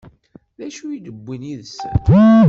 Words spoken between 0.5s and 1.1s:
D acu i